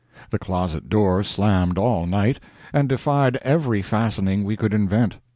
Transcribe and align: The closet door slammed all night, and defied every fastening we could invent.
The 0.31 0.39
closet 0.39 0.89
door 0.89 1.21
slammed 1.21 1.77
all 1.77 2.07
night, 2.07 2.39
and 2.73 2.89
defied 2.89 3.37
every 3.43 3.83
fastening 3.83 4.43
we 4.43 4.55
could 4.57 4.73
invent. 4.73 5.19